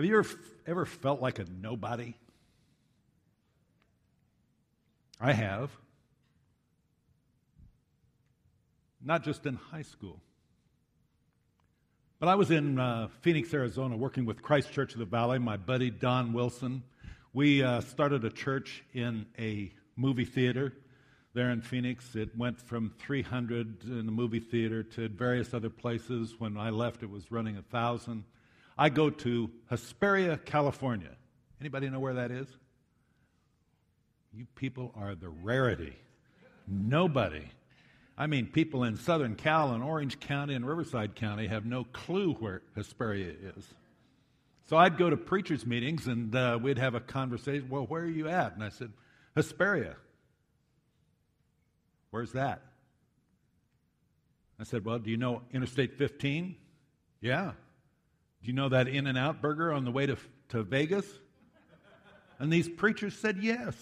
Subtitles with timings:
[0.00, 0.30] Have you ever,
[0.66, 2.14] ever felt like a nobody?
[5.20, 5.70] I have.
[9.04, 10.18] Not just in high school.
[12.18, 15.58] But I was in uh, Phoenix, Arizona, working with Christ Church of the Valley, my
[15.58, 16.82] buddy Don Wilson.
[17.34, 20.72] We uh, started a church in a movie theater
[21.34, 22.16] there in Phoenix.
[22.16, 26.36] It went from 300 in the movie theater to various other places.
[26.38, 28.24] When I left, it was running 1,000.
[28.80, 31.10] I go to Hesperia, California.
[31.60, 32.48] Anybody know where that is?
[34.32, 35.94] You people are the rarity.
[36.66, 37.44] Nobody.
[38.16, 42.32] I mean, people in Southern Cal and Orange County and Riverside County have no clue
[42.32, 43.66] where Hesperia is.
[44.64, 47.68] So I'd go to preachers' meetings and uh, we'd have a conversation.
[47.68, 48.54] Well, where are you at?
[48.54, 48.92] And I said,
[49.36, 49.96] Hesperia.
[52.12, 52.62] Where's that?
[54.58, 56.56] I said, Well, do you know Interstate 15?
[57.20, 57.52] Yeah.
[58.42, 60.16] Do you know that In N Out burger on the way to,
[60.50, 61.06] to Vegas?
[62.38, 63.74] And these preachers said, Yes.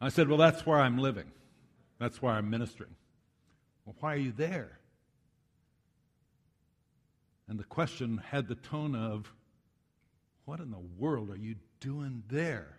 [0.00, 1.30] I said, Well, that's where I'm living.
[1.98, 2.94] That's where I'm ministering.
[3.84, 4.78] Well, why are you there?
[7.48, 9.32] And the question had the tone of,
[10.44, 12.78] What in the world are you doing there?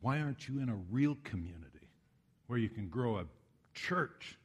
[0.00, 1.88] Why aren't you in a real community
[2.48, 3.24] where you can grow a
[3.74, 4.38] church?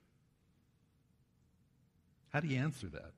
[2.31, 3.11] How do you answer that?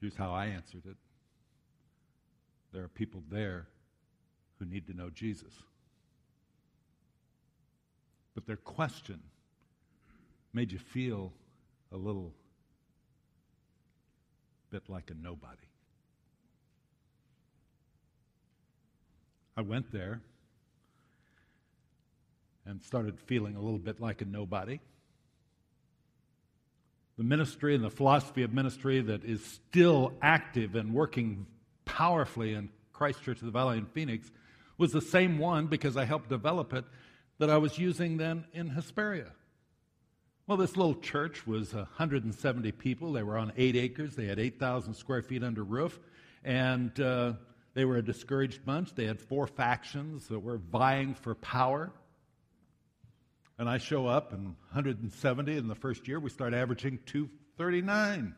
[0.00, 0.96] Here's how I answered it
[2.72, 3.66] there are people there
[4.58, 5.52] who need to know Jesus.
[8.34, 9.20] But their question
[10.52, 11.32] made you feel
[11.90, 12.34] a little
[14.70, 15.68] bit like a nobody.
[19.56, 20.20] I went there
[22.66, 24.80] and started feeling a little bit like a nobody.
[27.18, 31.46] The ministry and the philosophy of ministry that is still active and working
[31.84, 34.30] powerfully in Christ Church of the Valley in Phoenix
[34.78, 36.84] was the same one because I helped develop it
[37.38, 39.32] that I was using then in Hesperia.
[40.46, 43.12] Well, this little church was 170 people.
[43.12, 44.14] They were on eight acres.
[44.14, 45.98] They had 8,000 square feet under roof.
[46.44, 47.32] And uh,
[47.74, 48.94] they were a discouraged bunch.
[48.94, 51.92] They had four factions that were vying for power.
[53.58, 58.34] And I show up, and 170 in the first year, we start averaging 239.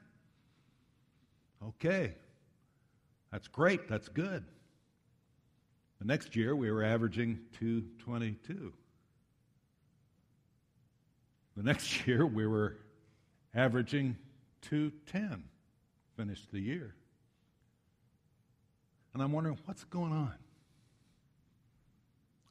[1.66, 2.14] Okay,
[3.32, 4.44] that's great, that's good.
[5.98, 8.72] The next year, we were averaging 222.
[11.56, 12.78] The next year, we were
[13.54, 14.16] averaging
[14.62, 15.42] 210,
[16.16, 16.94] finished the year.
[19.12, 20.34] And I'm wondering, what's going on?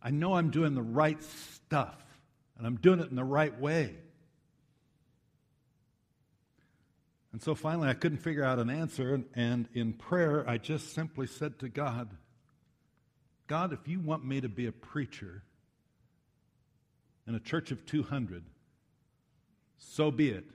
[0.02, 2.04] I know I'm doing the right stuff,
[2.58, 3.96] and I'm doing it in the right way.
[7.32, 11.28] And so finally, I couldn't figure out an answer, and in prayer, I just simply
[11.28, 12.10] said to God,
[13.46, 15.44] God, if you want me to be a preacher
[17.28, 18.44] in a church of 200,
[19.78, 20.46] so be it.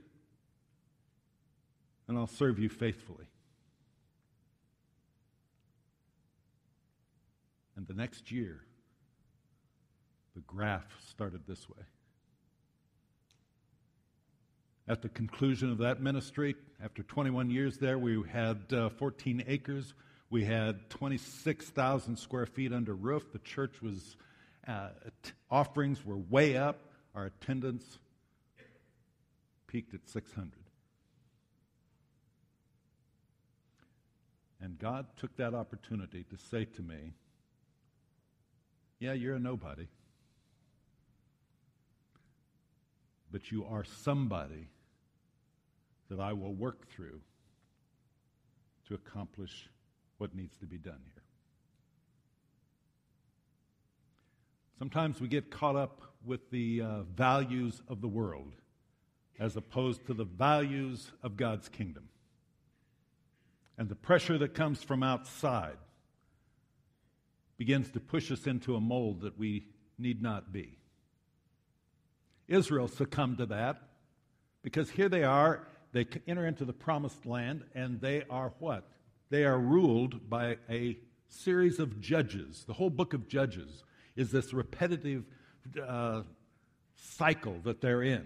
[2.07, 3.25] And I'll serve you faithfully.
[7.75, 8.61] And the next year,
[10.35, 11.83] the graph started this way.
[14.87, 19.93] At the conclusion of that ministry, after 21 years there, we had uh, 14 acres.
[20.29, 23.31] We had 26,000 square feet under roof.
[23.31, 24.17] The church was,
[24.67, 24.89] uh,
[25.49, 26.79] offerings were way up.
[27.15, 27.99] Our attendance
[29.67, 30.51] peaked at 600.
[34.59, 37.13] And God took that opportunity to say to me,
[38.99, 39.87] Yeah, you're a nobody.
[43.33, 44.67] But you are somebody
[46.09, 47.19] that I will work through
[48.87, 49.67] to accomplish
[50.19, 51.23] what needs to be done here.
[54.77, 58.53] Sometimes we get caught up with the uh, values of the world
[59.39, 62.09] as opposed to the values of God's kingdom.
[63.79, 65.77] And the pressure that comes from outside
[67.57, 69.65] begins to push us into a mold that we
[69.97, 70.77] need not be.
[72.47, 73.81] Israel succumbed to that
[74.63, 78.87] because here they are, they enter into the promised land, and they are what?
[79.29, 80.97] They are ruled by a
[81.27, 82.63] series of judges.
[82.65, 83.83] The whole book of Judges
[84.15, 85.23] is this repetitive
[85.81, 86.21] uh,
[86.95, 88.25] cycle that they're in.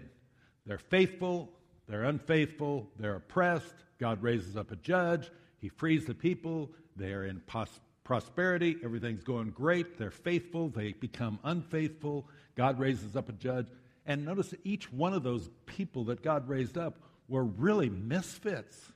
[0.66, 1.50] They're faithful,
[1.88, 3.74] they're unfaithful, they're oppressed.
[3.98, 5.30] God raises up a judge,
[5.60, 11.38] he frees the people, they're in pos- prosperity, everything's going great, they're faithful, they become
[11.42, 13.66] unfaithful, God raises up a judge.
[14.08, 18.92] And notice each one of those people that God raised up were really misfits.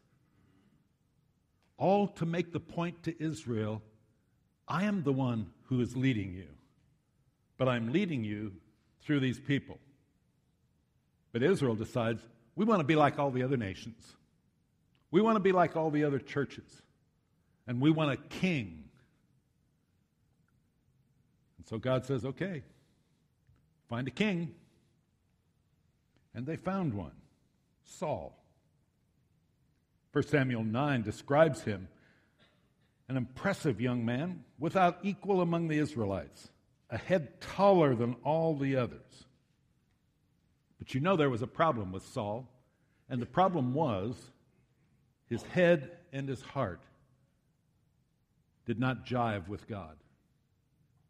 [1.76, 3.82] all to make the point to Israel
[4.68, 6.46] I am the one who is leading you,
[7.58, 8.52] but I'm leading you
[9.02, 9.78] through these people.
[11.32, 12.22] But Israel decides
[12.54, 14.16] we want to be like all the other nations.
[15.10, 16.82] We want to be like all the other churches.
[17.66, 18.84] And we want a king.
[21.58, 22.62] And so God says, okay,
[23.88, 24.54] find a king.
[26.34, 27.12] And they found one
[27.84, 28.38] Saul.
[30.12, 31.88] 1 Samuel 9 describes him
[33.08, 36.48] an impressive young man without equal among the Israelites,
[36.90, 39.24] a head taller than all the others.
[40.78, 42.48] But you know there was a problem with Saul,
[43.08, 44.16] and the problem was
[45.28, 46.82] his head and his heart
[48.66, 49.96] did not jive with God.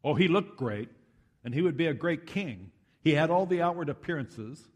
[0.04, 0.88] Oh, he looked great,
[1.44, 2.70] and he would be a great king.
[3.02, 4.68] He had all the outward appearances,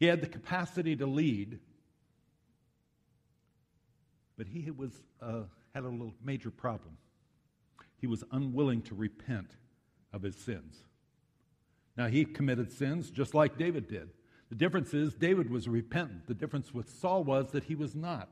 [0.00, 1.60] he had the capacity to lead,
[4.38, 5.42] but he was, uh,
[5.74, 6.96] had a little major problem.
[7.98, 9.50] He was unwilling to repent
[10.10, 10.78] of his sins.
[11.98, 14.08] Now, he committed sins just like David did.
[14.48, 16.26] The difference is David was repentant.
[16.26, 18.30] The difference with Saul was that he was not.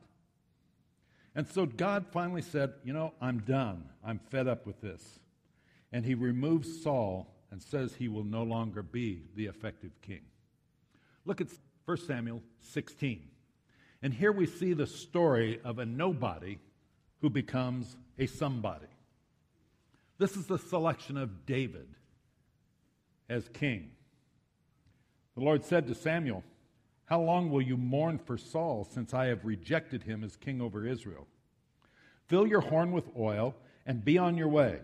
[1.35, 3.85] And so God finally said, You know, I'm done.
[4.03, 5.21] I'm fed up with this.
[5.93, 10.23] And he removes Saul and says he will no longer be the effective king.
[11.29, 11.49] Look at
[11.85, 12.43] 1 Samuel
[12.73, 13.21] 16.
[14.01, 16.57] And here we see the story of a nobody
[17.21, 18.87] who becomes a somebody.
[20.17, 21.87] This is the selection of David
[23.29, 23.91] as king.
[25.37, 26.45] The Lord said to Samuel,
[27.05, 30.87] How long will you mourn for Saul, since I have rejected him as king over
[30.87, 31.27] Israel?
[32.25, 33.55] Fill your horn with oil
[33.85, 34.81] and be on your way.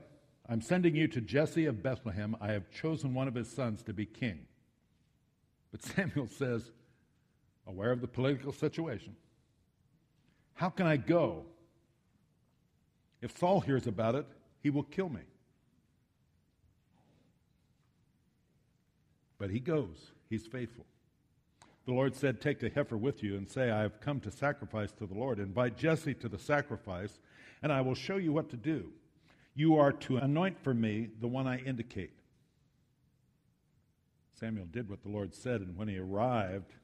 [0.46, 2.36] I'm sending you to Jesse of Bethlehem.
[2.38, 4.40] I have chosen one of his sons to be king.
[5.74, 6.70] But Samuel says,
[7.66, 9.16] aware of the political situation.
[10.52, 11.46] How can I go?
[13.20, 14.24] If Saul hears about it,
[14.62, 15.22] he will kill me.
[19.36, 20.86] But he goes, he's faithful.
[21.86, 24.92] The Lord said, Take the heifer with you and say, I have come to sacrifice
[24.92, 25.40] to the Lord.
[25.40, 27.18] Invite Jesse to the sacrifice,
[27.64, 28.92] and I will show you what to do.
[29.56, 32.12] You are to anoint for me the one I indicate.
[34.38, 36.74] Samuel did what the Lord said, and when he arrived,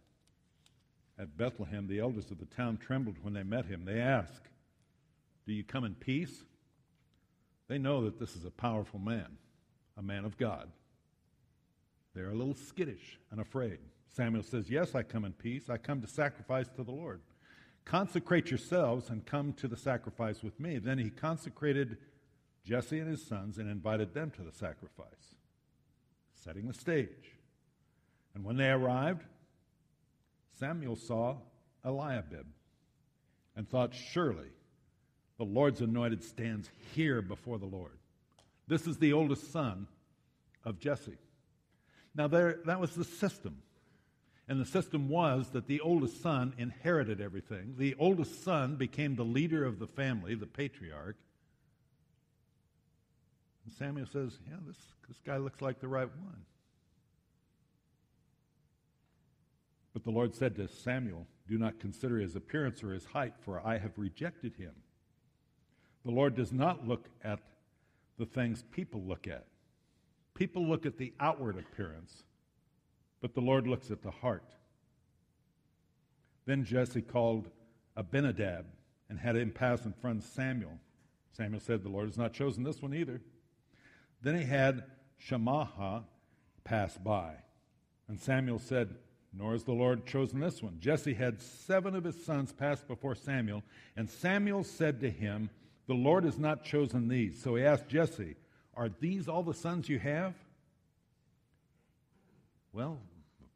[1.20, 3.84] at Bethlehem, the elders of the town trembled when they met him.
[3.84, 4.48] They asked,
[5.46, 6.44] Do you come in peace?
[7.68, 9.36] They know that this is a powerful man,
[9.98, 10.70] a man of God.
[12.14, 13.78] They're a little skittish and afraid.
[14.08, 15.68] Samuel says, Yes, I come in peace.
[15.68, 17.20] I come to sacrifice to the Lord.
[17.84, 20.78] Consecrate yourselves and come to the sacrifice with me.
[20.78, 21.98] Then he consecrated
[22.64, 25.36] Jesse and his sons and invited them to the sacrifice,
[26.32, 27.39] setting the stage.
[28.34, 29.22] And when they arrived,
[30.58, 31.36] Samuel saw
[31.84, 32.46] Eliabib
[33.56, 34.48] and thought, Surely
[35.38, 37.98] the Lord's anointed stands here before the Lord.
[38.68, 39.86] This is the oldest son
[40.64, 41.16] of Jesse.
[42.14, 43.62] Now, there, that was the system.
[44.48, 47.74] And the system was that the oldest son inherited everything.
[47.78, 51.16] The oldest son became the leader of the family, the patriarch.
[53.64, 54.76] And Samuel says, Yeah, this,
[55.08, 56.42] this guy looks like the right one.
[59.92, 63.64] But the Lord said to Samuel, Do not consider his appearance or his height, for
[63.66, 64.72] I have rejected him.
[66.04, 67.40] The Lord does not look at
[68.18, 69.46] the things people look at.
[70.34, 72.22] People look at the outward appearance,
[73.20, 74.54] but the Lord looks at the heart.
[76.46, 77.48] Then Jesse called
[77.96, 78.66] Abinadab
[79.08, 80.78] and had him pass in front of Samuel.
[81.32, 83.20] Samuel said, The Lord has not chosen this one either.
[84.22, 84.84] Then he had
[85.18, 86.04] Shemaiah
[86.64, 87.34] pass by.
[88.08, 88.96] And Samuel said,
[89.32, 90.78] nor has the Lord chosen this one.
[90.80, 93.62] Jesse had seven of his sons pass before Samuel,
[93.96, 95.50] and Samuel said to him,
[95.86, 97.40] The Lord has not chosen these.
[97.40, 98.36] So he asked Jesse,
[98.74, 100.34] Are these all the sons you have?
[102.72, 102.98] Well,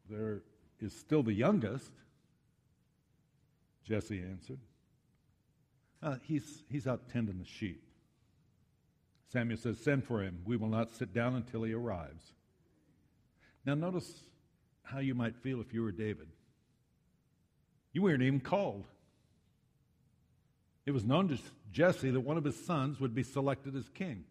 [0.09, 0.41] there
[0.79, 1.91] is still the youngest.
[3.83, 4.59] Jesse answered.
[6.01, 7.81] Uh, he's, he's out tending the sheep.
[9.31, 10.39] Samuel says, Send for him.
[10.45, 12.31] We will not sit down until he arrives.
[13.65, 14.11] Now, notice
[14.85, 16.27] how you might feel if you were David.
[17.93, 18.85] You weren't even called.
[20.85, 21.37] It was known to
[21.71, 24.23] Jesse that one of his sons would be selected as king.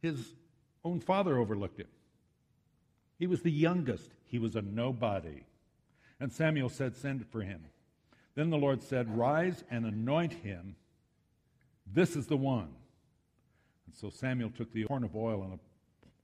[0.00, 0.32] His
[0.84, 1.88] own father overlooked him.
[3.18, 4.10] He was the youngest.
[4.26, 5.42] He was a nobody.
[6.18, 7.64] And Samuel said, Send for him.
[8.34, 10.76] Then the Lord said, Rise and anoint him.
[11.86, 12.70] This is the one.
[13.86, 15.52] And so Samuel took the horn of oil and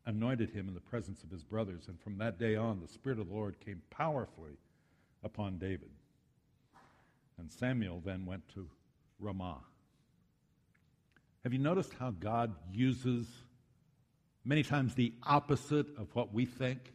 [0.06, 1.88] anointed him in the presence of his brothers.
[1.88, 4.56] And from that day on, the Spirit of the Lord came powerfully
[5.24, 5.90] upon David.
[7.38, 8.68] And Samuel then went to
[9.20, 9.58] Ramah.
[11.42, 13.26] Have you noticed how God uses
[14.44, 16.92] many times the opposite of what we think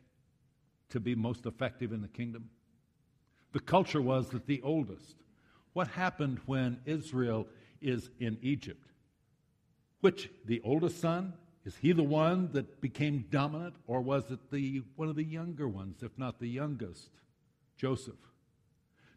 [0.90, 2.50] to be most effective in the kingdom?
[3.54, 5.16] The culture was that the oldest.
[5.74, 7.48] What happened when Israel
[7.82, 8.88] is in Egypt?
[10.02, 11.34] Which, the oldest son,
[11.66, 15.68] is he the one that became dominant, or was it the, one of the younger
[15.68, 17.10] ones, if not the youngest,
[17.78, 18.16] Joseph?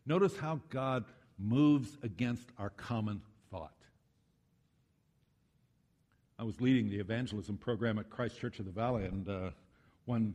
[0.04, 1.04] Notice how God
[1.38, 3.72] moves against our common thought.
[6.38, 9.50] I was leading the evangelism program at Christ Church of the Valley, and uh,
[10.04, 10.34] one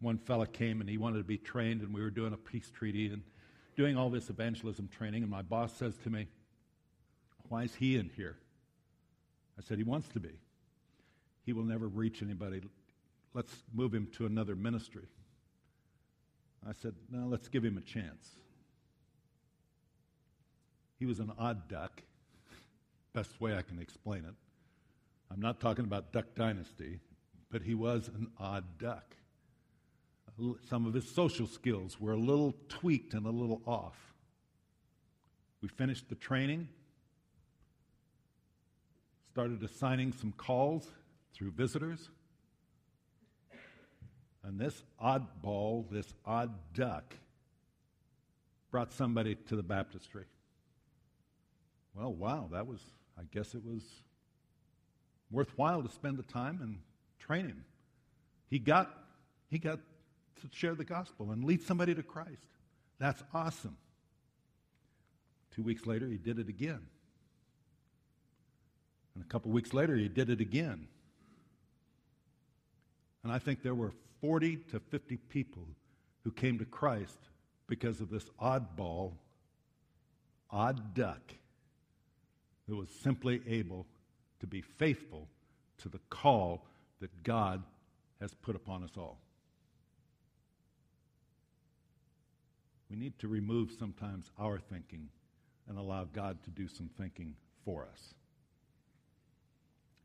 [0.00, 2.70] one fella came and he wanted to be trained, and we were doing a peace
[2.70, 3.22] treaty and
[3.76, 5.22] doing all this evangelism training.
[5.22, 6.28] And my boss says to me,
[7.48, 8.38] "Why is he in here?"
[9.58, 10.38] I said, "He wants to be.
[11.44, 12.62] He will never reach anybody.
[13.34, 15.08] Let's move him to another ministry."
[16.64, 18.36] I said, "No, let's give him a chance."
[20.98, 22.02] He was an odd duck.
[23.12, 24.34] Best way I can explain it.
[25.30, 27.00] I'm not talking about Duck Dynasty,
[27.50, 29.16] but he was an odd duck.
[30.68, 34.14] Some of his social skills were a little tweaked and a little off.
[35.60, 36.68] We finished the training,
[39.30, 40.90] started assigning some calls
[41.34, 42.10] through visitors.
[44.44, 47.14] And this oddball, this odd duck,
[48.70, 50.24] brought somebody to the baptistry.
[51.94, 52.80] Well, wow, that was,
[53.18, 53.82] I guess it was
[55.30, 56.78] worthwhile to spend the time and
[57.18, 57.64] train him.
[58.48, 58.90] He got,
[59.48, 59.78] he got
[60.40, 62.48] to share the gospel and lead somebody to Christ.
[62.98, 63.76] That's awesome.
[65.54, 66.80] Two weeks later, he did it again.
[69.14, 70.88] And a couple weeks later, he did it again.
[73.22, 75.66] And I think there were 40 to 50 people
[76.24, 77.18] who came to Christ
[77.68, 79.12] because of this oddball,
[80.50, 81.22] odd duck
[82.68, 83.86] that was simply able
[84.40, 85.28] to be faithful
[85.78, 86.66] to the call
[87.00, 87.62] that God
[88.20, 89.18] has put upon us all.
[92.90, 95.08] We need to remove sometimes our thinking
[95.68, 98.14] and allow God to do some thinking for us.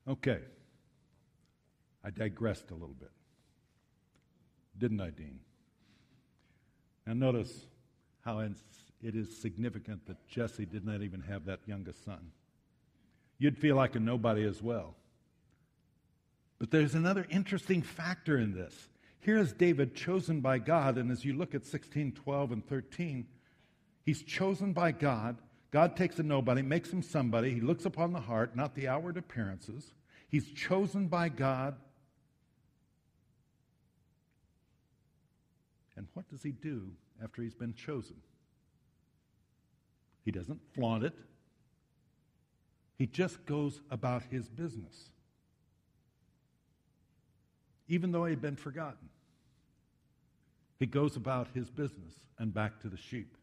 [0.08, 0.40] Okay.
[2.04, 3.12] I digressed a little bit.
[4.77, 5.39] Didn't I, Dean?
[7.06, 7.66] Now, notice
[8.22, 12.32] how it is significant that Jesse did not even have that youngest son
[13.39, 14.96] you'd feel like a nobody as well.
[16.60, 18.74] But there's another interesting factor in this.
[19.20, 23.27] Here is David chosen by God, and as you look at 16, 12, and 13,
[24.06, 25.38] he's chosen by God.
[25.70, 27.54] God takes a nobody, makes him somebody.
[27.54, 29.94] He looks upon the heart, not the outward appearances.
[30.30, 31.75] He's chosen by God.
[35.98, 38.16] And what does he do after he's been chosen?
[40.24, 41.13] He doesn't flaunt it.
[42.98, 45.10] He just goes about his business,
[47.88, 49.10] even though he had been forgotten.
[50.80, 53.36] He goes about his business and back to the sheep.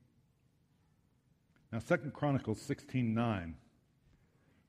[1.73, 3.54] Now, Second Chronicles 16:9.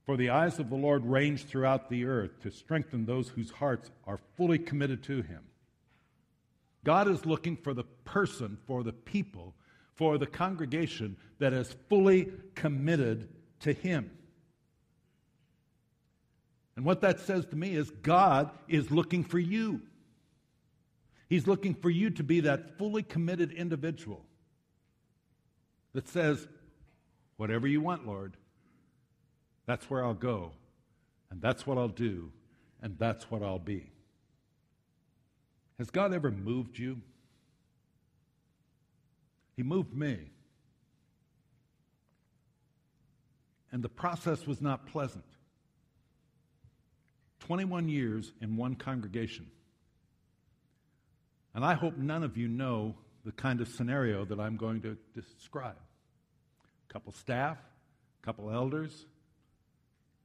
[0.05, 3.91] For the eyes of the Lord range throughout the earth to strengthen those whose hearts
[4.05, 5.43] are fully committed to him.
[6.85, 9.55] God is looking for the person, for the people,
[9.95, 13.27] for the congregation that is fully committed
[13.61, 14.11] to him.
[16.75, 19.81] And what that says to me is God is looking for you.
[21.27, 24.23] He's looking for you to be that fully committed individual
[25.93, 26.47] that says,
[27.37, 28.37] Whatever you want, Lord,
[29.65, 30.51] that's where I'll go,
[31.29, 32.31] and that's what I'll do,
[32.81, 33.91] and that's what I'll be.
[35.77, 37.01] Has God ever moved you?
[39.55, 40.19] He moved me.
[43.71, 45.25] And the process was not pleasant.
[47.41, 49.47] 21 years in one congregation.
[51.53, 54.97] And I hope none of you know the kind of scenario that I'm going to
[55.13, 55.77] describe.
[56.89, 57.57] A couple staff,
[58.21, 59.05] a couple elders,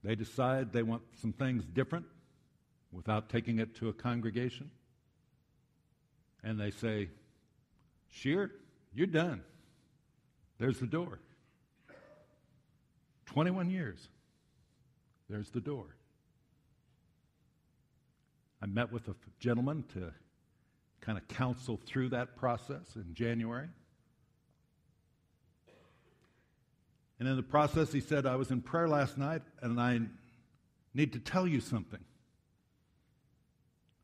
[0.03, 2.07] they decide they want some things different
[2.93, 4.71] without taking it to a congregation.
[6.43, 7.09] And they say,
[8.09, 8.51] Shear,
[8.95, 9.43] you're done.
[10.59, 11.19] There's the door.
[13.27, 14.09] 21 years.
[15.29, 15.87] There's the door.
[18.63, 20.13] I met with a gentleman to
[21.01, 23.69] kind of counsel through that process in January.
[27.19, 30.01] And in the process, he said, I was in prayer last night and I
[30.95, 32.01] need to tell you something.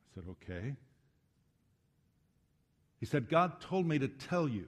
[0.05, 0.77] I said, okay.
[3.07, 4.67] He said, God told me to tell you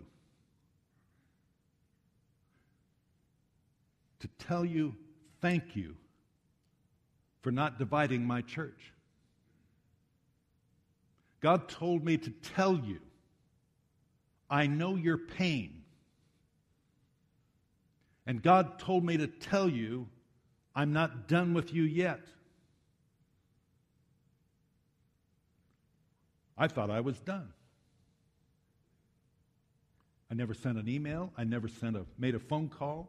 [4.20, 4.94] to tell you
[5.40, 5.96] thank you
[7.42, 8.92] for not dividing my church.
[11.40, 13.00] God told me to tell you,
[14.48, 15.82] I know your pain.
[18.24, 20.06] And God told me to tell you,
[20.76, 22.20] I'm not done with you yet.
[26.56, 27.48] I thought I was done.
[30.30, 31.32] I never sent an email.
[31.36, 33.08] I never sent a, made a phone call.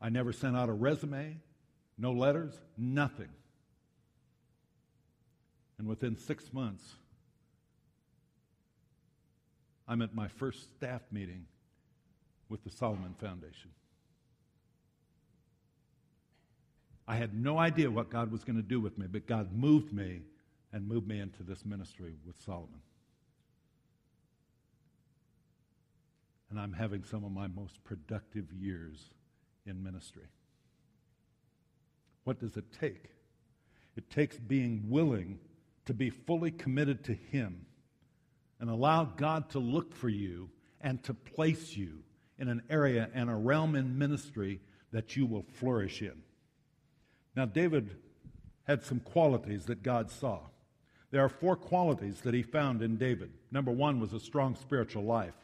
[0.00, 1.36] I never sent out a resume.
[1.96, 3.30] No letters, nothing.
[5.78, 6.84] And within six months,
[9.88, 11.46] I'm at my first staff meeting
[12.48, 13.70] with the Solomon Foundation.
[17.06, 19.92] I had no idea what God was going to do with me, but God moved
[19.92, 20.22] me
[20.72, 22.80] and moved me into this ministry with Solomon.
[26.54, 29.10] And I'm having some of my most productive years
[29.66, 30.28] in ministry.
[32.22, 33.06] What does it take?
[33.96, 35.40] It takes being willing
[35.86, 37.66] to be fully committed to Him
[38.60, 40.48] and allow God to look for you
[40.80, 42.04] and to place you
[42.38, 44.60] in an area and a realm in ministry
[44.92, 46.22] that you will flourish in.
[47.34, 47.96] Now, David
[48.62, 50.38] had some qualities that God saw.
[51.10, 53.32] There are four qualities that he found in David.
[53.50, 55.34] Number one was a strong spiritual life.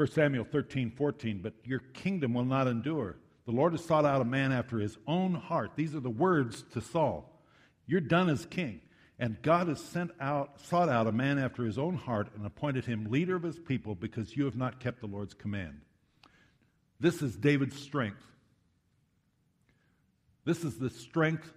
[0.00, 3.16] 1 Samuel 13, 14, but your kingdom will not endure.
[3.44, 5.72] The Lord has sought out a man after his own heart.
[5.76, 7.44] These are the words to Saul.
[7.86, 8.80] You're done as king.
[9.18, 12.86] And God has sent out, sought out a man after his own heart and appointed
[12.86, 15.82] him leader of his people because you have not kept the Lord's command.
[16.98, 18.24] This is David's strength.
[20.46, 21.52] This is the strength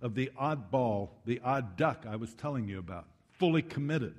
[0.00, 3.08] of the oddball, the odd duck I was telling you about,
[3.40, 4.14] fully committed.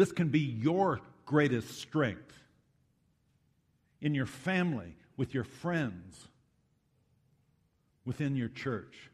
[0.00, 2.32] This can be your greatest strength
[4.00, 6.26] in your family, with your friends,
[8.06, 9.10] within your church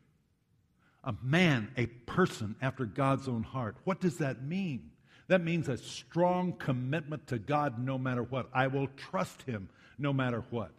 [1.03, 3.75] a man, a person after God's own heart.
[3.83, 4.93] What does that mean?
[5.27, 8.49] That means a strong commitment to God no matter what.
[8.55, 10.71] I will trust him no matter what.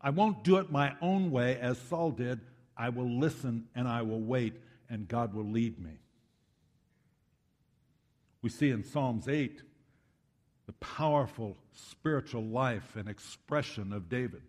[0.00, 2.40] I won't do it my own way as Saul did.
[2.76, 4.54] I will listen and I will wait,
[4.90, 6.00] and God will lead me.
[8.42, 9.62] We see in Psalms 8
[10.66, 14.42] the powerful spiritual life and expression of David.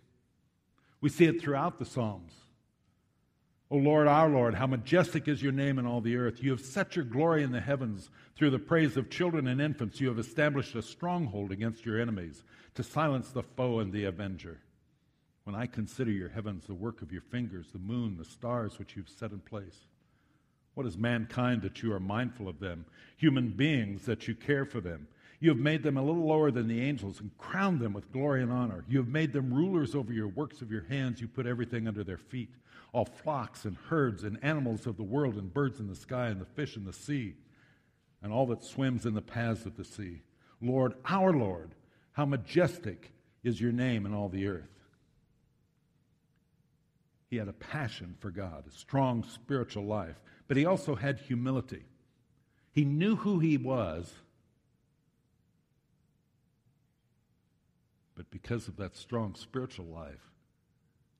[1.01, 2.33] We see it throughout the Psalms.
[3.71, 6.41] O Lord, our Lord, how majestic is your name in all the earth.
[6.41, 8.09] You have set your glory in the heavens.
[8.35, 12.43] Through the praise of children and infants, you have established a stronghold against your enemies
[12.75, 14.59] to silence the foe and the avenger.
[15.43, 18.95] When I consider your heavens, the work of your fingers, the moon, the stars which
[18.95, 19.87] you've set in place,
[20.79, 22.85] what is mankind that you are mindful of them?
[23.17, 25.09] Human beings that you care for them.
[25.41, 28.41] You have made them a little lower than the angels and crowned them with glory
[28.41, 28.85] and honor.
[28.87, 31.19] You have made them rulers over your works of your hands.
[31.19, 32.55] You put everything under their feet
[32.93, 36.39] all flocks and herds and animals of the world and birds in the sky and
[36.39, 37.33] the fish in the sea
[38.23, 40.21] and all that swims in the paths of the sea.
[40.61, 41.75] Lord, our Lord,
[42.13, 43.11] how majestic
[43.43, 44.78] is your name in all the earth.
[47.29, 51.83] He had a passion for God, a strong spiritual life, but he also had humility.
[52.71, 54.11] He knew who he was,
[58.15, 60.31] but because of that strong spiritual life,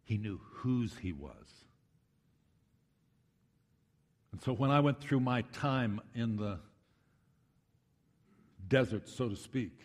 [0.04, 1.66] he knew whose he was.
[4.32, 6.60] And so when I went through my time in the
[8.68, 9.80] desert, so to speak,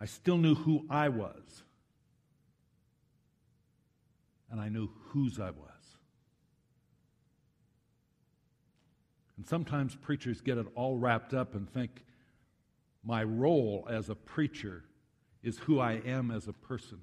[0.00, 1.63] I still knew who I was.
[4.54, 5.96] And I knew whose I was.
[9.36, 12.04] And sometimes preachers get it all wrapped up and think
[13.02, 14.84] my role as a preacher
[15.42, 17.00] is who I am as a person.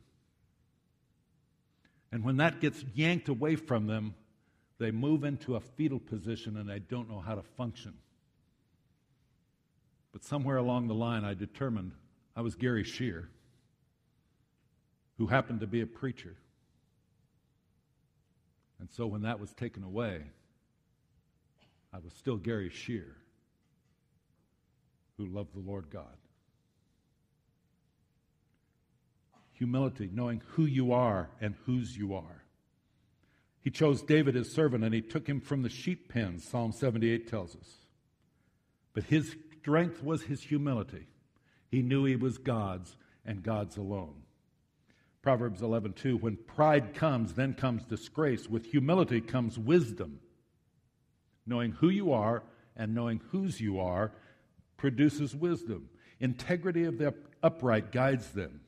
[2.13, 4.15] And when that gets yanked away from them,
[4.77, 7.95] they move into a fetal position and they don't know how to function.
[10.13, 11.91] But somewhere along the line, I determined
[12.33, 13.27] I was Gary Shear,
[15.17, 16.37] who happened to be a preacher.
[18.81, 20.23] And so when that was taken away,
[21.93, 23.15] I was still Gary Shear,
[25.17, 26.17] who loved the Lord God.
[29.61, 32.43] humility, knowing who you are and whose you are.
[33.59, 37.27] He chose David as servant and he took him from the sheep pens, Psalm 78
[37.27, 37.69] tells us.
[38.95, 41.05] But his strength was his humility.
[41.69, 44.23] He knew he was God's and God's alone.
[45.21, 48.49] Proverbs 11:2 When pride comes, then comes disgrace.
[48.49, 50.19] With humility comes wisdom.
[51.45, 52.43] Knowing who you are
[52.75, 54.11] and knowing whose you are
[54.77, 55.89] produces wisdom.
[56.19, 58.61] Integrity of the upright guides them.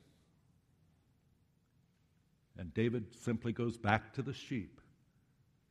[2.58, 4.80] And David simply goes back to the sheep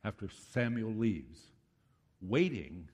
[0.03, 1.39] after Samuel leaves,
[2.21, 2.89] waiting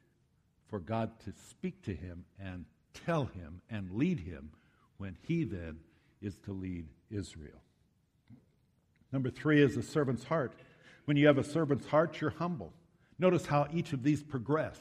[0.67, 4.51] for God to speak to him and tell him and lead him
[4.97, 5.79] when he then
[6.21, 7.61] is to lead Israel.
[9.11, 10.53] Number three is a servant's heart.
[11.05, 12.73] When you have a servant's heart, you're humble.
[13.17, 14.77] Notice how each of these progress.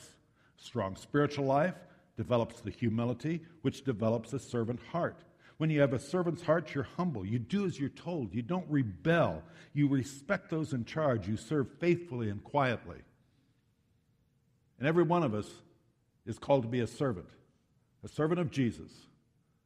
[0.56, 1.74] Strong spiritual life
[2.16, 5.24] develops the humility, which develops a servant heart.
[5.56, 7.24] When you have a servant's heart, you're humble.
[7.24, 8.34] You do as you're told.
[8.34, 9.42] You don't rebel.
[9.72, 11.26] You respect those in charge.
[11.26, 12.98] You serve faithfully and quietly.
[14.78, 15.48] And every one of us
[16.26, 17.28] is called to be a servant
[18.04, 18.92] a servant of Jesus,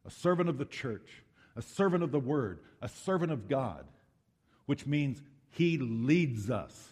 [0.07, 1.22] a servant of the church,
[1.55, 3.85] a servant of the word, a servant of God,
[4.66, 6.88] which means he leads us.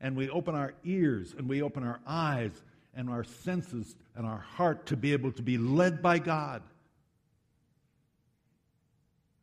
[0.00, 2.52] And we open our ears and we open our eyes
[2.94, 6.62] and our senses and our heart to be able to be led by God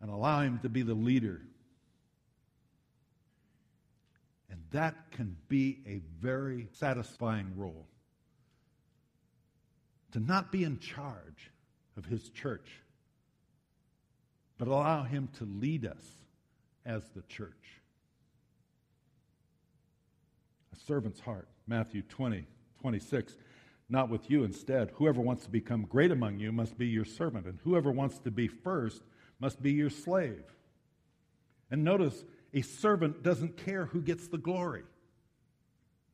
[0.02, 1.42] and allow Him to be the leader.
[4.52, 7.88] And that can be a very satisfying role.
[10.12, 11.52] To not be in charge
[11.96, 12.82] of His church,
[14.58, 16.04] but allow Him to lead us
[16.86, 17.82] as the church.
[20.74, 22.46] A servant's heart, Matthew 20,
[22.82, 23.38] 26.
[23.90, 24.92] Not with you instead.
[24.96, 28.32] Whoever wants to become great among you must be your servant, and whoever wants to
[28.32, 29.02] be first
[29.40, 30.44] must be your slave.
[31.70, 34.84] And notice, a servant doesn't care who gets the glory.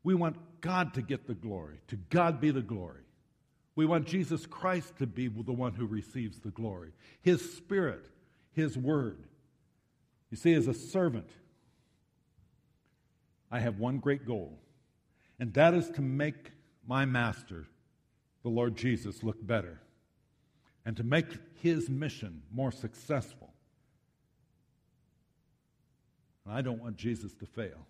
[0.03, 3.03] We want God to get the glory, to God be the glory.
[3.75, 8.05] We want Jesus Christ to be the one who receives the glory, His Spirit,
[8.51, 9.23] His Word.
[10.29, 11.29] You see, as a servant,
[13.51, 14.59] I have one great goal,
[15.39, 16.51] and that is to make
[16.87, 17.67] my master,
[18.43, 19.81] the Lord Jesus, look better
[20.85, 21.27] and to make
[21.61, 23.53] his mission more successful.
[26.45, 27.85] And I don't want Jesus to fail.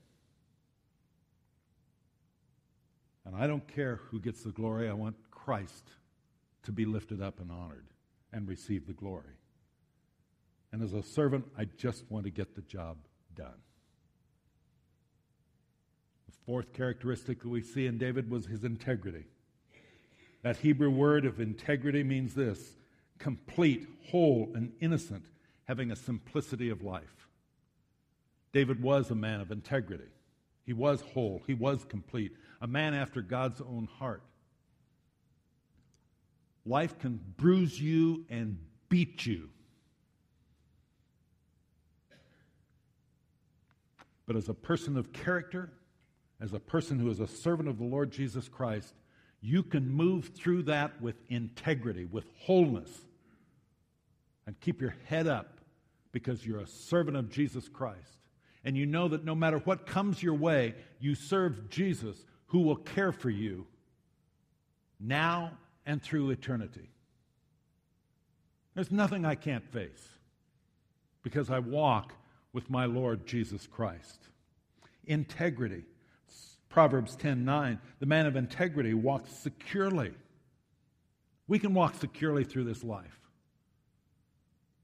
[3.26, 5.92] And I don't care who gets the glory, I want Christ
[6.64, 7.86] to be lifted up and honored
[8.34, 9.38] and receive the glory.
[10.72, 12.98] And as a servant, I just want to get the job
[13.36, 13.58] done.
[16.28, 19.26] The fourth characteristic that we see in David was his integrity.
[20.44, 22.76] That Hebrew word of integrity means this
[23.18, 25.26] complete, whole, and innocent,
[25.66, 27.28] having a simplicity of life.
[28.54, 30.10] David was a man of integrity.
[30.66, 31.42] He was whole.
[31.46, 32.32] He was complete.
[32.62, 34.24] A man after God's own heart.
[36.66, 39.50] Life can bruise you and beat you.
[44.30, 45.72] But as a person of character,
[46.40, 48.94] as a person who is a servant of the Lord Jesus Christ,
[49.42, 52.92] you can move through that with integrity, with wholeness,
[54.46, 55.62] and keep your head up
[56.12, 58.20] because you're a servant of Jesus Christ.
[58.64, 62.76] And you know that no matter what comes your way, you serve Jesus who will
[62.76, 63.66] care for you
[65.00, 65.54] now
[65.88, 66.92] and through eternity.
[68.76, 70.08] There's nothing I can't face
[71.24, 72.14] because I walk
[72.54, 74.20] with my Lord Jesus Christ.
[75.06, 75.84] Integrity.
[76.70, 80.14] Proverbs 10:9, the man of integrity walks securely.
[81.48, 83.20] We can walk securely through this life.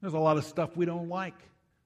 [0.02, 1.38] There's a lot of stuff we don't like,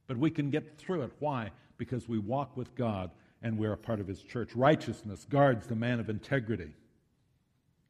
[0.08, 1.12] but we can get through it.
[1.20, 1.52] Why?
[1.78, 3.12] Because we walk with God
[3.42, 4.56] and we're a part of His church.
[4.56, 6.74] Righteousness guards the man of integrity.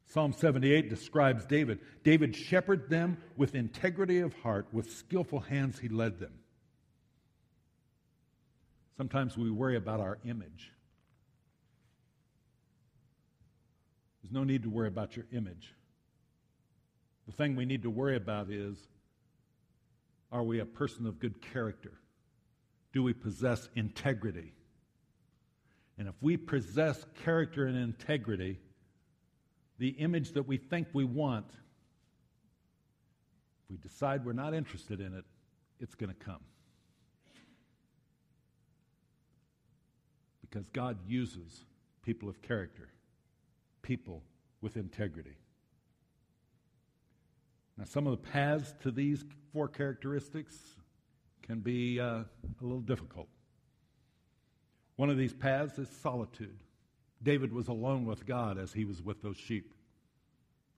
[0.06, 1.78] Psalm 78 describes David.
[2.02, 6.39] David shepherded them with integrity of heart, with skillful hands he led them.
[9.00, 10.70] Sometimes we worry about our image.
[14.22, 15.74] There's no need to worry about your image.
[17.26, 18.76] The thing we need to worry about is
[20.30, 21.92] are we a person of good character?
[22.92, 24.52] Do we possess integrity?
[25.96, 28.58] And if we possess character and integrity,
[29.78, 31.46] the image that we think we want,
[33.64, 35.24] if we decide we're not interested in it,
[35.80, 36.40] it's going to come.
[40.50, 41.64] Because God uses
[42.02, 42.88] people of character,
[43.82, 44.22] people
[44.60, 45.36] with integrity.
[47.78, 50.56] Now, some of the paths to these four characteristics
[51.42, 52.26] can be uh, a
[52.60, 53.28] little difficult.
[54.96, 56.58] One of these paths is solitude.
[57.22, 59.72] David was alone with God as he was with those sheep.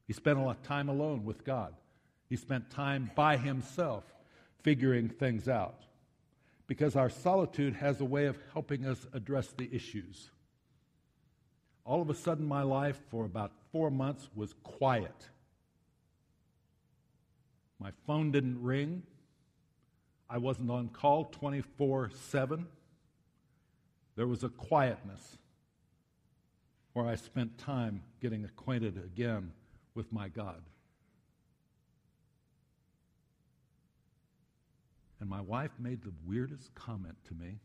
[0.07, 1.75] He spent a lot of time alone with God.
[2.29, 4.05] He spent time by himself
[4.63, 5.85] figuring things out.
[6.67, 10.31] Because our solitude has a way of helping us address the issues.
[11.85, 15.29] All of a sudden, my life for about four months was quiet.
[17.81, 19.03] My phone didn't ring.
[20.31, 22.67] I wasn't on call 24 7.
[24.15, 25.39] There was a quietness
[26.93, 29.53] where I spent time getting acquainted again
[29.95, 30.63] with my God.
[35.23, 37.61] And my wife made the weirdest comment to me.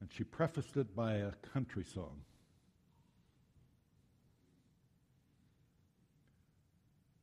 [0.00, 2.22] And she prefaced it by a country song.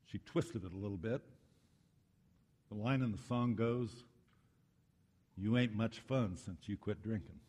[0.06, 1.22] She twisted it a little bit.
[2.72, 4.06] The line in the song goes,
[5.36, 7.42] You ain't much fun since you quit drinking.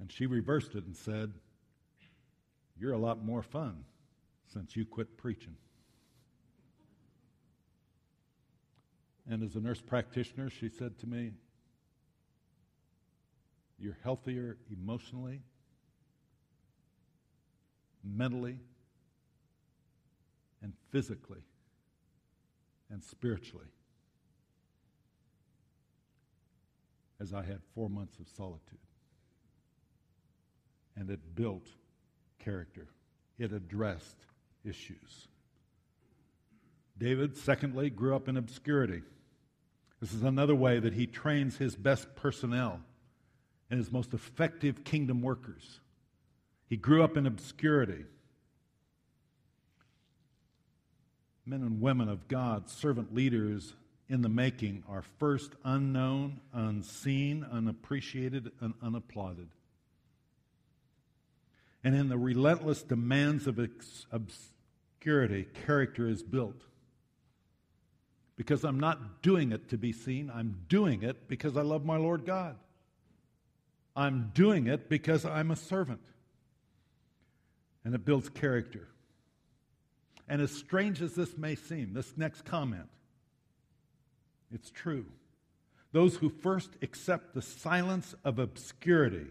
[0.00, 1.34] And she reversed it and said,
[2.80, 3.84] You're a lot more fun
[4.46, 5.56] since you quit preaching.
[9.28, 11.32] And as a nurse practitioner, she said to me,
[13.78, 15.42] You're healthier emotionally,
[18.04, 18.58] mentally,
[20.62, 21.42] and physically,
[22.88, 23.66] and spiritually,
[27.20, 28.78] as I had four months of solitude.
[30.96, 31.66] And it built
[32.38, 32.86] character,
[33.38, 34.16] it addressed
[34.64, 35.28] issues.
[36.96, 39.02] David, secondly, grew up in obscurity.
[40.00, 42.80] This is another way that he trains his best personnel
[43.70, 45.80] and his most effective kingdom workers.
[46.68, 48.04] He grew up in obscurity.
[51.46, 53.74] Men and women of God, servant leaders
[54.08, 59.48] in the making, are first unknown, unseen, unappreciated, and unapplauded.
[61.82, 63.60] And in the relentless demands of
[64.10, 66.62] obscurity, character is built
[68.36, 70.30] because I'm not doing it to be seen.
[70.32, 72.56] I'm doing it because I love my Lord God.
[73.96, 76.00] I'm doing it because I'm a servant.
[77.84, 78.88] And it builds character.
[80.28, 82.88] And as strange as this may seem, this next comment,
[84.52, 85.06] it's true.
[85.92, 89.28] Those who first accept the silence of obscurity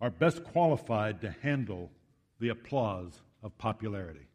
[0.00, 1.90] are best qualified to handle
[2.40, 4.28] the applause of popularity.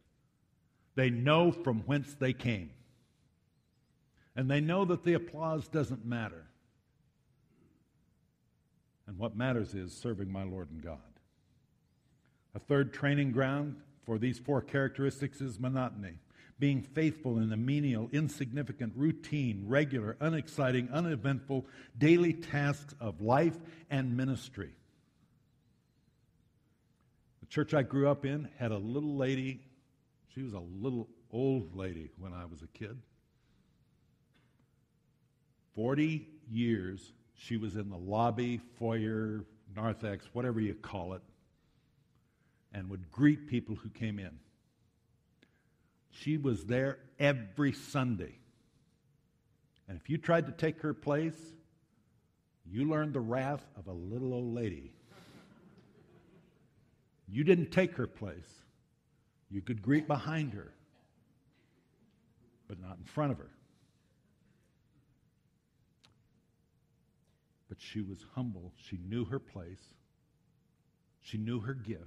[0.95, 2.71] They know from whence they came
[4.39, 6.45] and they know that the applause doesn't matter.
[9.05, 10.97] And what matters is serving my Lord and God.
[12.55, 16.13] A third training ground for these four characteristics is monotony.
[16.57, 21.65] Being faithful in the menial, insignificant, routine, regular, unexciting, uneventful
[21.97, 23.57] daily tasks of life
[23.89, 24.71] and ministry.
[27.41, 29.59] The church I grew up in had a little lady.
[30.33, 33.01] She was a little old lady when I was a kid.
[35.75, 41.21] 40 years she was in the lobby, foyer, narthex, whatever you call it,
[42.73, 44.39] and would greet people who came in.
[46.11, 48.35] She was there every Sunday.
[49.87, 51.39] And if you tried to take her place,
[52.65, 54.91] you learned the wrath of a little old lady.
[57.27, 58.49] You didn't take her place.
[59.49, 60.73] You could greet behind her,
[62.67, 63.49] but not in front of her.
[67.79, 68.73] But she was humble.
[68.75, 69.93] She knew her place,
[71.21, 72.01] she knew her gift,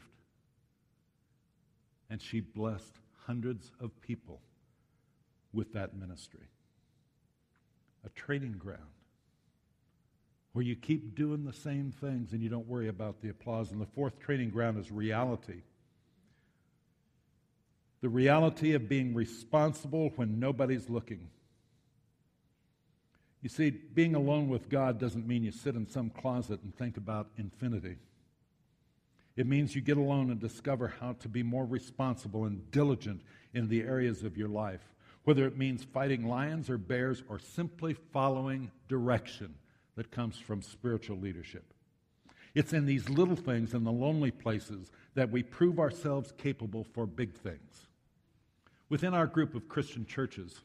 [2.10, 4.40] and she blessed hundreds of people
[5.52, 6.48] with that ministry.
[8.04, 8.80] A training ground
[10.52, 13.70] where you keep doing the same things and you don't worry about the applause.
[13.70, 15.62] And the fourth training ground is reality.
[18.02, 21.28] The reality of being responsible when nobody's looking.
[23.42, 26.96] You see, being alone with God doesn't mean you sit in some closet and think
[26.96, 27.96] about infinity.
[29.34, 33.20] It means you get alone and discover how to be more responsible and diligent
[33.52, 37.94] in the areas of your life, whether it means fighting lions or bears or simply
[37.94, 39.54] following direction
[39.96, 41.64] that comes from spiritual leadership.
[42.54, 47.06] It's in these little things, in the lonely places, that we prove ourselves capable for
[47.06, 47.88] big things.
[48.88, 50.60] Within our group of Christian churches,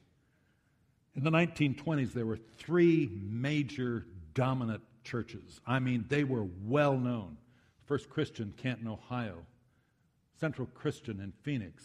[1.17, 5.59] in the 1920s, there were three major dominant churches.
[5.65, 7.37] I mean, they were well known.
[7.85, 9.39] First Christian, Canton, Ohio.
[10.39, 11.83] Central Christian in Phoenix.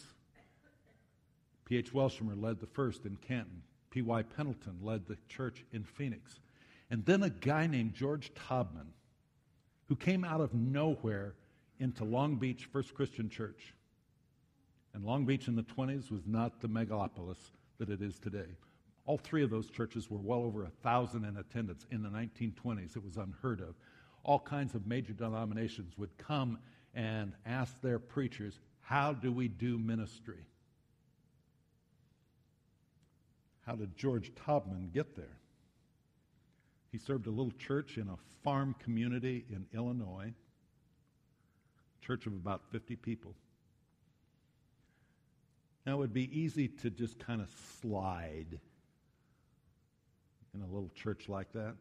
[1.65, 1.93] P.H.
[1.93, 3.63] Welshimer led the first in Canton.
[3.89, 4.21] P.Y.
[4.21, 6.39] Pendleton led the church in Phoenix.
[6.91, 8.89] And then a guy named George Taubman,
[9.87, 11.33] who came out of nowhere
[11.79, 13.73] into Long Beach First Christian Church.
[14.93, 17.37] And Long Beach in the 20s was not the megalopolis
[17.79, 18.57] that it is today.
[19.05, 22.95] All three of those churches were well over a thousand in attendance in the 1920s.
[22.95, 23.75] It was unheard of.
[24.23, 26.57] All kinds of major denominations would come
[26.93, 30.45] and ask their preachers, How do we do ministry?
[33.65, 35.37] How did George Taubman get there?
[36.91, 40.33] He served a little church in a farm community in Illinois,
[42.01, 43.33] church of about 50 people.
[45.85, 47.49] Now, it would be easy to just kind of
[47.81, 48.59] slide
[50.53, 51.75] in a little church like that,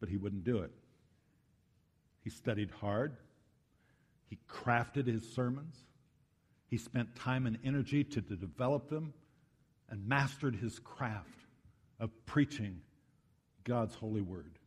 [0.00, 0.72] but he wouldn't do it.
[2.24, 3.16] He studied hard,
[4.28, 5.76] he crafted his sermons,
[6.68, 9.12] he spent time and energy to, to develop them,
[9.90, 11.46] and mastered his craft
[12.00, 12.80] of preaching
[13.64, 14.58] God's holy word.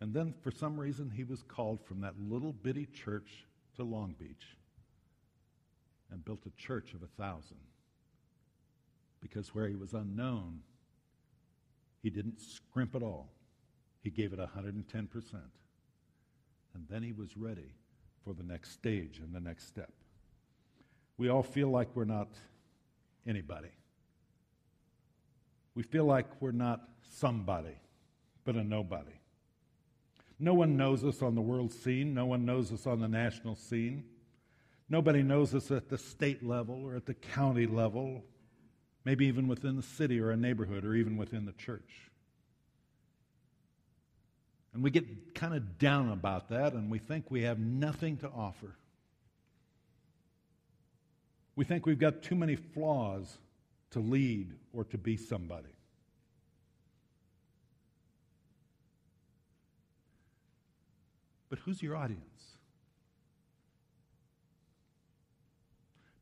[0.00, 4.14] And then, for some reason, he was called from that little bitty church to Long
[4.18, 4.56] Beach
[6.10, 7.56] and built a church of a thousand.
[9.20, 10.60] Because where he was unknown,
[12.02, 13.32] he didn't scrimp at all.
[14.02, 15.06] He gave it 110%.
[16.74, 17.74] And then he was ready
[18.24, 19.92] for the next stage and the next step.
[21.18, 22.28] We all feel like we're not
[23.26, 23.70] anybody.
[25.74, 27.76] We feel like we're not somebody,
[28.44, 29.18] but a nobody.
[30.38, 32.14] No one knows us on the world scene.
[32.14, 34.04] No one knows us on the national scene.
[34.88, 38.24] Nobody knows us at the state level or at the county level,
[39.06, 42.10] maybe even within the city or a neighborhood or even within the church.
[44.74, 48.28] And we get kind of down about that and we think we have nothing to
[48.28, 48.74] offer.
[51.54, 53.38] We think we've got too many flaws
[53.92, 55.68] to lead or to be somebody.
[61.48, 62.22] But who's your audience?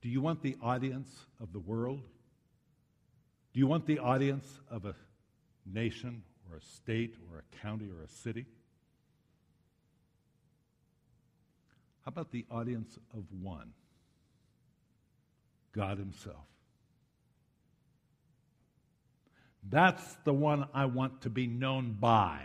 [0.03, 1.09] Do you want the audience
[1.41, 2.03] of the world?
[3.55, 4.95] Do you want the audience of a
[5.65, 8.45] nation or a state or a county or a city?
[12.05, 13.73] How about the audience of one?
[15.73, 16.45] God Himself.
[19.71, 22.41] That's the one I want to be known by.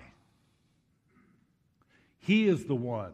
[2.20, 3.14] He is the one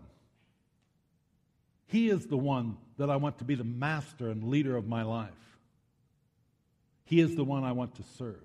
[1.87, 5.03] he is the one that I want to be the master and leader of my
[5.03, 5.54] life.
[7.05, 8.43] He is the one I want to serve.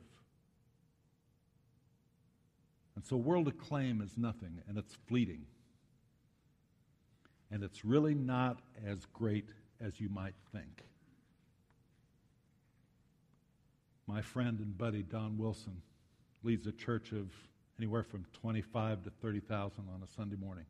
[2.95, 5.47] And so, world acclaim is nothing, and it's fleeting.
[7.51, 9.49] And it's really not as great
[9.81, 10.85] as you might think.
[14.07, 15.81] My friend and buddy, Don Wilson,
[16.43, 17.31] leads a church of
[17.79, 20.67] anywhere from 25 to 30,000 on a Sunday morning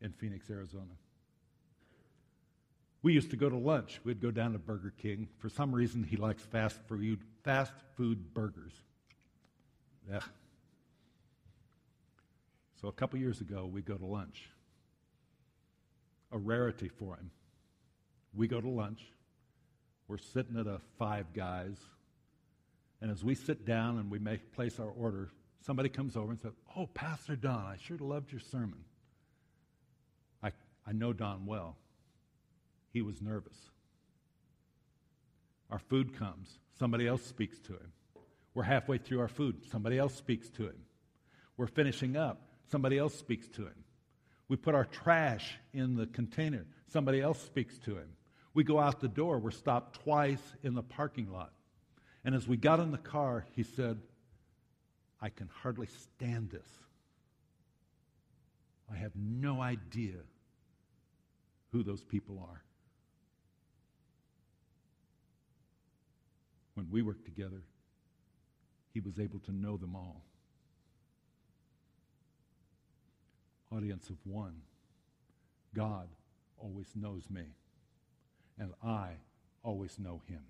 [0.00, 0.94] in Phoenix, Arizona.
[3.02, 4.00] We used to go to lunch.
[4.04, 5.28] We'd go down to Burger King.
[5.38, 8.72] For some reason, he likes fast food, fast food burgers.
[10.10, 10.20] Yeah.
[12.80, 14.50] So a couple years ago, we go to lunch.
[16.32, 17.30] A rarity for him.
[18.34, 19.00] We go to lunch.
[20.08, 21.76] We're sitting at a Five Guys.
[23.00, 25.30] And as we sit down and we make place our order,
[25.64, 28.84] somebody comes over and says, Oh, Pastor Don, I sure loved your sermon.
[30.42, 30.50] I,
[30.86, 31.76] I know Don well.
[32.98, 33.54] He was nervous.
[35.70, 37.92] Our food comes, somebody else speaks to him.
[38.54, 40.74] We're halfway through our food, somebody else speaks to him.
[41.56, 43.84] We're finishing up, somebody else speaks to him.
[44.48, 48.08] We put our trash in the container, somebody else speaks to him.
[48.52, 51.52] We go out the door, we're stopped twice in the parking lot.
[52.24, 54.00] And as we got in the car, he said,
[55.22, 56.66] I can hardly stand this.
[58.92, 60.16] I have no idea
[61.70, 62.64] who those people are.
[66.78, 67.60] When we worked together,
[68.94, 70.22] he was able to know them all.
[73.72, 74.54] Audience of one.
[75.74, 76.06] God
[76.56, 77.42] always knows me,
[78.60, 79.14] and I
[79.64, 80.42] always know him.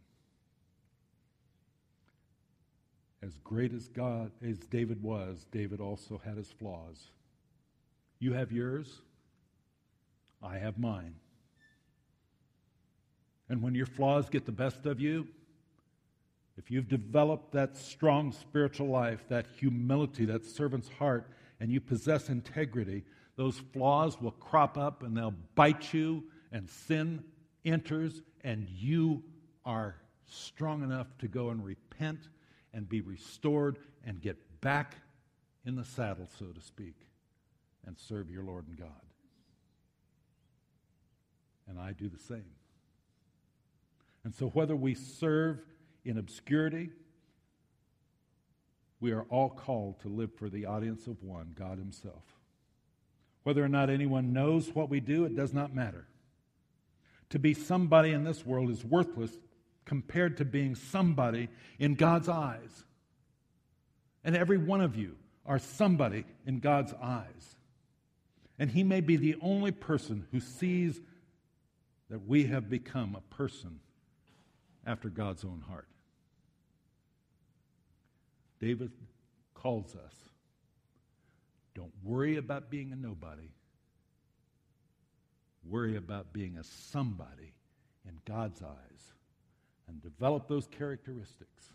[3.22, 7.06] As great as God as David was, David also had his flaws.
[8.18, 8.98] You have yours,
[10.42, 11.14] I have mine.
[13.48, 15.26] And when your flaws get the best of you,
[16.58, 21.30] if you've developed that strong spiritual life, that humility, that servant's heart,
[21.60, 23.04] and you possess integrity,
[23.36, 27.22] those flaws will crop up and they'll bite you, and sin
[27.64, 29.22] enters, and you
[29.64, 29.96] are
[30.26, 32.28] strong enough to go and repent
[32.74, 34.96] and be restored and get back
[35.64, 36.96] in the saddle, so to speak,
[37.86, 38.88] and serve your Lord and God.
[41.68, 42.50] And I do the same.
[44.24, 45.60] And so, whether we serve
[46.08, 46.88] in obscurity,
[48.98, 52.24] we are all called to live for the audience of one, God Himself.
[53.42, 56.08] Whether or not anyone knows what we do, it does not matter.
[57.30, 59.32] To be somebody in this world is worthless
[59.84, 61.48] compared to being somebody
[61.78, 62.84] in God's eyes.
[64.24, 67.56] And every one of you are somebody in God's eyes.
[68.58, 71.00] And He may be the only person who sees
[72.08, 73.80] that we have become a person
[74.86, 75.86] after God's own heart.
[78.60, 78.90] David
[79.54, 80.14] calls us
[81.78, 83.52] don't worry about being a nobody.
[85.64, 87.54] Worry about being a somebody
[88.04, 89.12] in God's eyes
[89.86, 91.70] and develop those characteristics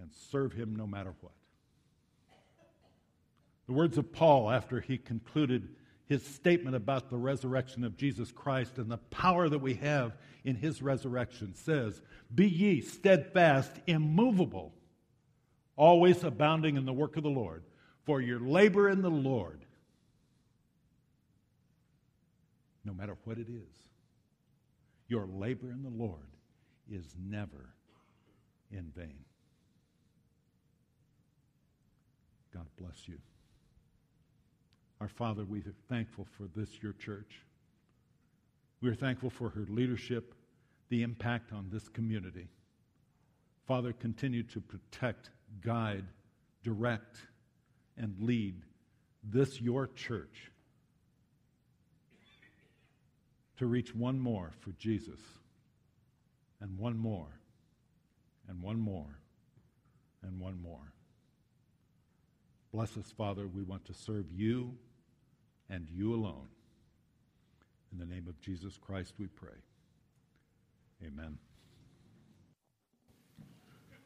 [0.00, 1.34] and serve Him no matter what.
[3.66, 5.68] The words of Paul after he concluded
[6.06, 10.56] his statement about the resurrection of Jesus Christ and the power that we have in
[10.56, 12.02] his resurrection says,
[12.34, 14.74] Be ye steadfast, immovable
[15.76, 17.64] always abounding in the work of the Lord,
[18.04, 19.64] for your labor in the Lord,
[22.84, 23.76] no matter what it is,
[25.08, 26.36] your labor in the Lord
[26.90, 27.74] is never
[28.70, 29.24] in vain.
[32.52, 33.18] God bless you.
[35.02, 37.40] Our Father, we are thankful for this, your church.
[38.80, 40.32] We are thankful for her leadership,
[40.90, 42.46] the impact on this community.
[43.66, 45.30] Father, continue to protect
[45.60, 46.04] guide,
[46.62, 47.16] direct,
[47.96, 48.62] and lead
[49.24, 50.52] this your church
[53.56, 55.18] to reach one more for Jesus,
[56.60, 57.40] and one more,
[58.48, 59.18] and one more,
[60.22, 60.92] and one more.
[62.72, 63.48] Bless us, Father.
[63.48, 64.76] We want to serve you
[65.72, 66.48] and you alone.
[67.92, 69.58] In the name of Jesus Christ, we pray.
[71.04, 71.38] Amen.